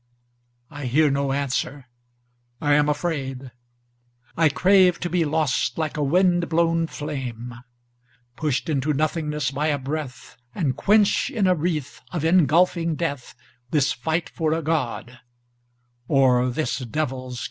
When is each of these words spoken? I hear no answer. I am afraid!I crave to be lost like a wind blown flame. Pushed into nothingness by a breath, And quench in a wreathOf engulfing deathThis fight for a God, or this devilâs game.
I 0.71 0.85
hear 0.87 1.11
no 1.11 1.31
answer. 1.31 1.85
I 2.59 2.73
am 2.73 2.89
afraid!I 2.89 4.49
crave 4.49 4.99
to 5.01 5.11
be 5.11 5.25
lost 5.25 5.77
like 5.77 5.95
a 5.95 6.01
wind 6.01 6.49
blown 6.49 6.87
flame. 6.87 7.53
Pushed 8.35 8.67
into 8.67 8.93
nothingness 8.93 9.51
by 9.51 9.67
a 9.67 9.77
breath, 9.77 10.37
And 10.55 10.75
quench 10.75 11.29
in 11.29 11.45
a 11.45 11.55
wreathOf 11.55 12.23
engulfing 12.25 12.97
deathThis 12.97 13.93
fight 13.93 14.27
for 14.31 14.53
a 14.53 14.63
God, 14.63 15.19
or 16.07 16.49
this 16.49 16.79
devilâs 16.79 17.33
game. 17.33 17.39